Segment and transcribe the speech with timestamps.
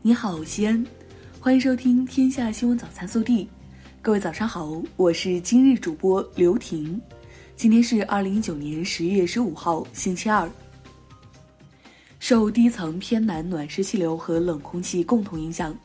[0.00, 0.86] 你好，西安，
[1.40, 3.44] 欢迎收听《天下新闻早餐速递》。
[4.00, 7.00] 各位早上好，我是今日主播刘婷。
[7.56, 10.48] 今天是二零一九年十月十五号，星期二。
[12.20, 15.76] 受低层偏南暖湿气流和冷空气共同影响，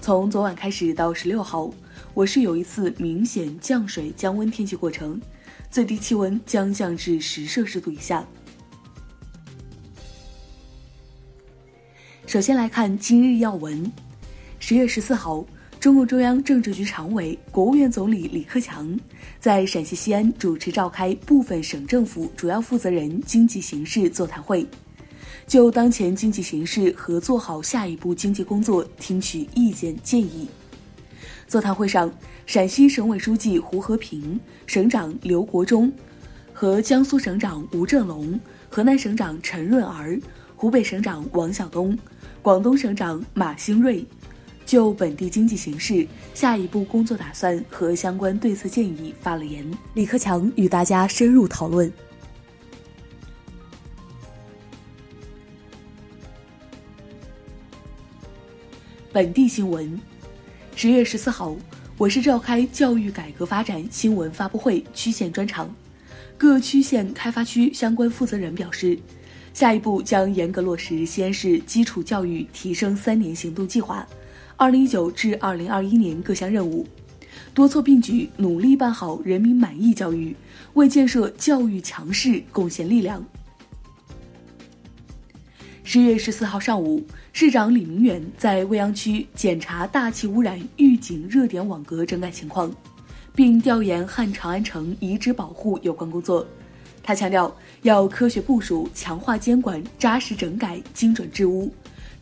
[0.00, 1.70] 从昨晚开始到十六号，
[2.14, 5.20] 我市有一次明显降水降温天气过程，
[5.70, 8.26] 最低气温将降至十摄氏度以下。
[12.30, 13.90] 首先来看今日要闻。
[14.60, 15.44] 十月十四号，
[15.80, 18.96] 中共中央政治局常委、国务院总理李克强
[19.40, 24.64] 在陕西西安主持召开部分省政府主要负责人经济形势座谈会，
[25.48, 30.48] 就当前经济形势和做好下一步经济工作听取意见建议。
[31.48, 32.08] 座谈会上，
[32.46, 35.92] 陕西省委书记胡和平、省长刘国中
[36.52, 40.16] 和江苏省长吴政龙、河南省长陈润儿、
[40.54, 41.98] 湖北省长王晓东。
[42.42, 44.02] 广东省长马兴瑞
[44.64, 49.68] 就本地经济形势、下一步工作打算和相关对策建议发了言。
[49.92, 51.92] 李克强与大家深入讨论。
[59.12, 60.00] 本地新闻：
[60.74, 61.54] 十月十四号，
[61.98, 65.74] 我市召开教育改革发展新闻发布会区县专场，
[66.38, 68.98] 各区县开发区相关负责人表示。
[69.52, 74.06] 下一步将严格落实西安市基础教育提升三年行动计划，
[74.56, 76.86] 二零一九至二零二一年各项任务，
[77.52, 80.34] 多措并举，努力办好人民满意教育，
[80.74, 83.24] 为建设教育强市贡献力量。
[85.82, 92.72] 十月十四号上午，市长李明远在未央区检查大气污染预警热点网格整改情况，
[93.34, 96.46] 并调研汉长安城遗址保护有关工作。
[97.02, 101.72] 他强调，要科学部署、强化监管、扎实整改、精准治污，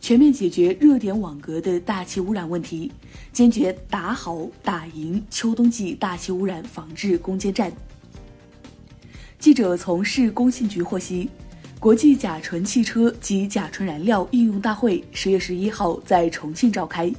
[0.01, 2.91] 全面解决热点网格的大气污染问题，
[3.31, 7.71] 坚决打好、打赢秋冬季大气污染防治攻坚战。
[9.37, 11.29] 记者从市工信局获悉，
[11.79, 17.13] 国际甲醇汽车及甲醇燃料应用大会十月十一号在重庆召开，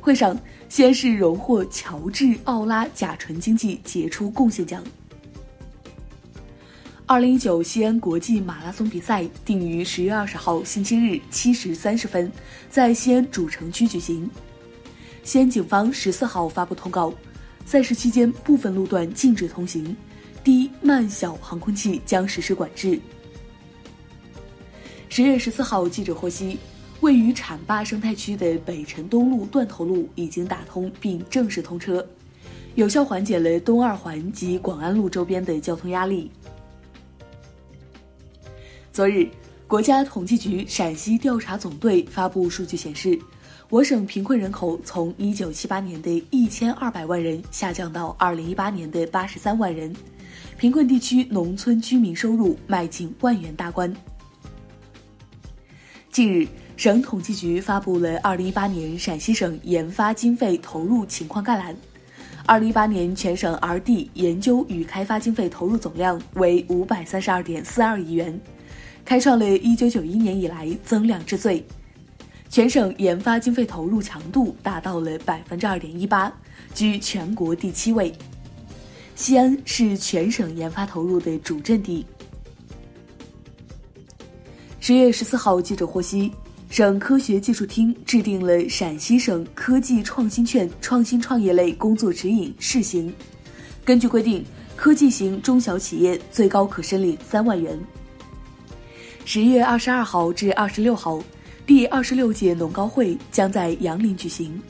[0.00, 0.38] 会上，
[0.68, 4.82] 西安市荣获乔治奥拉甲醇经济杰出贡献奖。
[7.10, 12.30] 二零一九西安国际马拉松比赛定于十月二十号星期日七时三十分
[12.70, 14.30] 在西安主城区举行。
[15.24, 17.12] 西安警方十四号发布通告，
[17.66, 19.96] 赛事期间部分路段禁止通行，
[20.44, 23.00] 低慢小航空器将实施管制。
[25.08, 26.60] 十月十四号，记者获悉，
[27.00, 32.06] 位于浐灞生态区的北辰东路断头路已经打通并正式通车，
[32.76, 36.30] 有效缓解了东二环及广安路周边的交通压力。
[38.92, 39.28] 昨日，
[39.68, 43.16] 国家统计局陕西调查总队发布数据显示，
[43.68, 49.94] 我省贫困人口从一九七八年的一千二百万人下降到二零一八年的八十三万人，
[50.58, 53.94] 贫困地区农村居民收入迈进万元大关。
[56.10, 61.76] 近日，省统计局发布了二零一八年陕西省研发经费投入情况概览，
[62.44, 68.38] 二零一八年全省 R&D 研究与开发经费投入总量为五百三十二点四二亿元。
[69.04, 71.64] 开创了一九九一年以来增量之最，
[72.48, 76.32] 全省研发经费投入强度达到了百分之二点一八，
[76.74, 78.12] 居全国第七位。
[79.16, 82.06] 西安是全省研发投入的主阵地。
[84.78, 86.32] 十月十四号，记者获悉，
[86.70, 93.12] 省科学技术厅制定了陕西省科技创新券创新创业类工作指引试行。
[93.84, 94.42] 根据规定，
[94.76, 97.78] 科技型中小企业最高可申领三万元。
[99.32, 101.22] 十月二十二号至二十六号，
[101.64, 104.60] 第二十六届农高会将在杨林举行。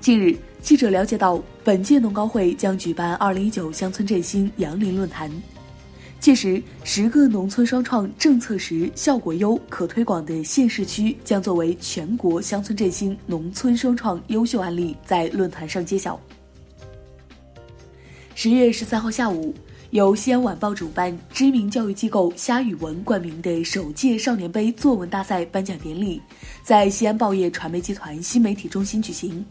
[0.00, 5.30] 近日，记者了解到，本届农高会将举办二零一九乡村振兴杨林论坛，
[6.18, 16.18] 届时十个农村双创政策实、效果优、可推广的县市区将作为全国乡村振兴农村双创优秀案例在论坛上揭晓。
[18.34, 19.54] 十月十三号下午。
[19.94, 26.20] 由西安晚报主办、知名教育机构虾语文冠名的首届少年杯作文大赛颁奖典礼，
[26.64, 29.46] 在西安报业传媒集团新媒体中心举行。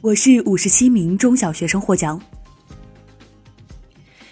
[0.00, 2.18] 我市五十七名中小学生获奖。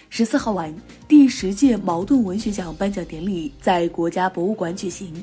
[0.09, 0.75] 十四号晚，
[1.07, 5.13] 第十届茅盾文学奖颁奖典礼在国家博物馆举行，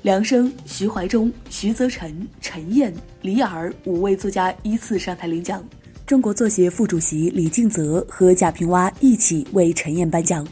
[0.00, 2.90] 梁生、徐怀中、徐泽辰、陈燕、
[3.20, 5.62] 李尔五位作家依次上台领奖。
[6.06, 10.46] 中国作协副主席李敬泽和贾平凹一起为陈燕颁奖。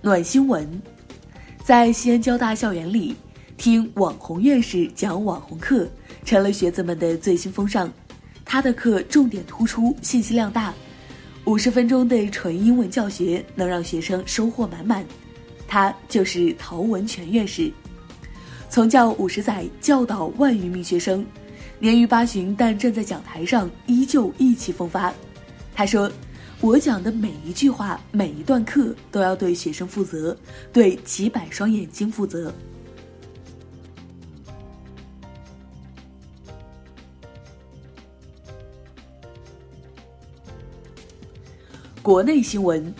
[0.00, 0.66] 暖新闻。
[1.62, 3.14] 在西安交大校园里
[3.58, 5.86] 听网红院士讲网红课
[6.24, 7.92] 成了学子们的最新风尚。
[8.42, 10.72] 他的课重点突出信息量大
[11.48, 15.02] 五十分钟的纯英文教学能让学生收获满满。
[15.66, 17.72] 他就是陶文全院士，
[18.68, 21.24] 从教五十载，教导万余名学生，
[21.78, 25.10] 年逾八旬，但站在讲台上依旧意气风发。
[25.74, 26.12] 他说。
[26.60, 30.36] 我讲的每一句话，每一段课，都要对学生负责，
[30.72, 32.52] 对几百双眼睛负责。
[42.02, 42.94] 国内新闻，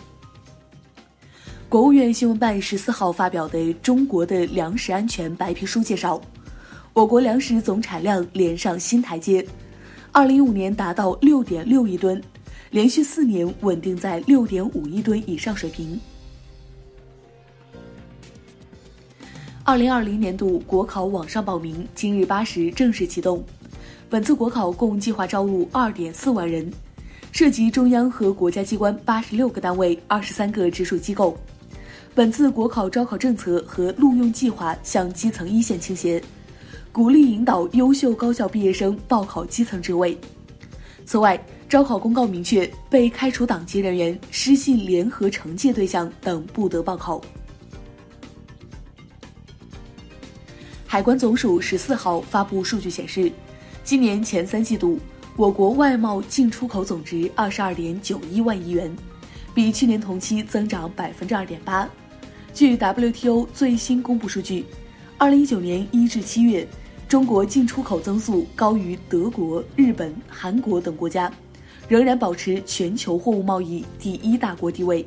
[1.69, 6.21] 国务院新闻办十四号发表的《中国的粮食安全白皮书》介绍，
[6.93, 9.47] 我国粮食总产量连上新台阶，
[10.11, 12.23] 二零一五年达到六点六亿吨。
[12.71, 15.99] 连续四年稳定在六点五亿吨以上水平。
[19.65, 23.43] 二零二零年度国考网上报名今日八时正式启动，
[24.11, 26.71] 本次国考共计划招录二点四万人，
[27.39, 31.39] 涉及中央和国家机关八十六个单位、二十三个直属机构。
[32.13, 36.21] 本次国考招考政策和录用计划向基层一线倾斜，
[36.91, 40.19] 鼓励引导优秀高校毕业生报考基层职位。
[41.07, 47.21] 此外，招考公告明确，被开除党籍人员、失信联合惩戒对象等不得报考。
[50.89, 53.31] 海关总署十四号发布数据显示，
[53.85, 54.99] 今年前三季度，
[55.39, 58.91] 我国外贸进出口总值二十二点九一万亿元，
[59.55, 61.89] 比去年同期增长百分之二点八。
[62.53, 64.67] 据 WTO 最新公布数据，
[65.17, 66.67] 二零一九年一至七月，
[67.09, 71.33] 中国进出口增速高于德国、日本、韩国等国家。
[71.87, 75.07] 仍然保持全球货物贸易第一大国地位。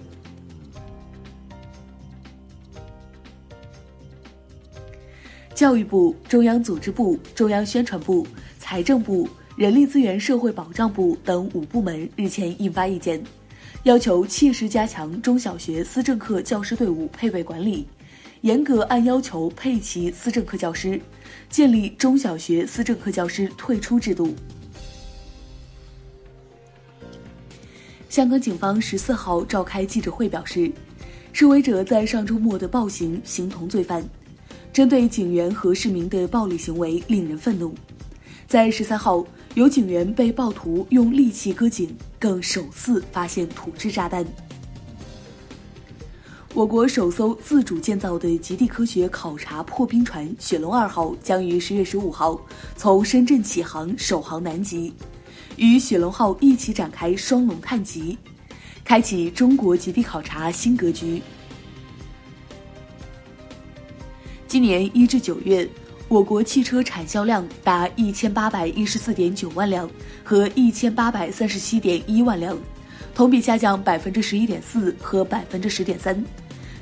[5.54, 8.26] 教育部、中央组织部、中央宣传部、
[8.58, 9.28] 财政部、
[9.58, 13.22] 人力资源社会保障部等五部门日前印发意见，
[13.84, 17.86] 要求切实加强中小学思政课教师队伍配备管理，
[18.42, 21.00] 严格按要求配齐思政课教师，
[21.50, 24.34] 建立中小学思政课教师退出制度。
[28.08, 30.72] 香港警方十四号召开记者会表示，
[31.34, 34.02] 示威者在上周末的暴行形同罪犯，
[34.72, 37.76] 针对警员和市民的暴力行为令人愤怒。
[38.52, 44.26] 在十三号，有警员被暴徒用利器割颈，更首次发现土制炸弹。
[46.54, 52.38] 我国首艘自主建造的极地科学考察破冰船“雪龙二号”将于十月十五号
[52.76, 54.94] 从深圳启航，首航南极。
[55.56, 58.18] 与雪龙号一起展开双龙探极，
[58.84, 61.22] 开启中国极地考察新格局。
[64.46, 65.66] 今年一至九月，
[66.12, 69.90] 我国汽车产销量达一千八百一十四点九万辆
[70.26, 72.58] 和一千八百三十七点一万辆，
[73.16, 76.22] 同比下降百分之十一点四和百分之十点三。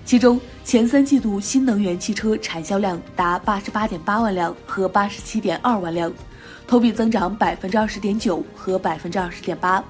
[0.03, 6.11] 其中，前三季度新能源汽车产销量达八十八点八万辆和八十七点二万辆。
[6.65, 9.83] 同比增长百分之二十点九和百分之二十点八。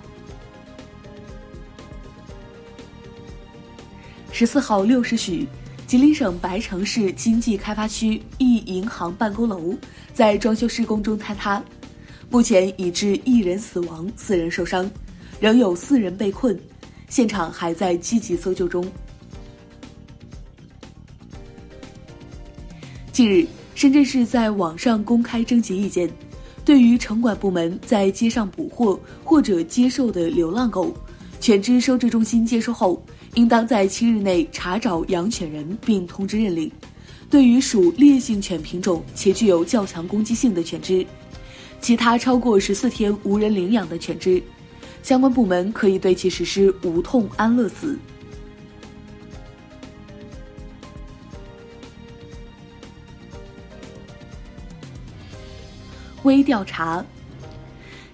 [4.34, 5.48] 十四号六时许，
[5.90, 9.74] 吉林省白城市经济开发区一银行办公楼
[10.14, 11.60] 在装修施工中坍塌，
[12.30, 14.88] 目前已致一人死亡，四人受伤，
[15.40, 16.56] 仍有四人被困，
[17.08, 18.88] 现场还在积极搜救中。
[23.12, 26.08] 近日，深圳市在网上公开征集意见。
[26.64, 30.94] 对于城管部门在街上捕获或者接受的流浪狗，
[31.40, 33.04] 犬只收治中心接收后，
[33.36, 36.72] 应当在七日内查找养犬人并通知认领。
[37.30, 41.06] 对于属烈性犬品种且具有较强攻击性的犬只，
[41.80, 44.42] 其他超过十四天无人领养的犬只，
[45.04, 47.98] 相关部门可以对其实施无痛安乐死。
[56.24, 57.06] 微调查。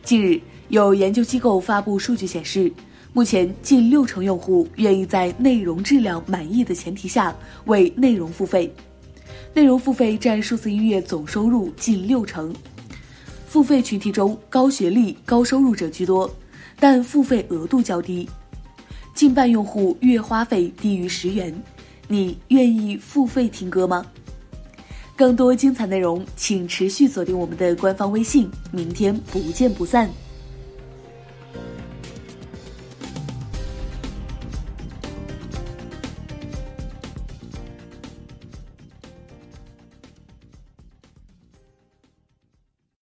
[0.04, 2.72] 近日，有研究机构发布数据显示，
[3.16, 8.70] 目前近六成用户愿意在内容质量满意的前提下为内容付费，
[9.54, 12.54] 内容付费占数字音乐总收入近六成。
[13.48, 16.30] 付费群体中，高学历、高收入者居多，
[16.78, 18.28] 但付费额度较低，
[19.14, 21.56] 近半用户月花费低于十元。
[22.10, 24.06] 你愿意付费听歌吗？
[25.16, 28.52] 更多精彩内容，请持续锁定我们的官方微信。
[28.74, 30.10] 明天不见不散。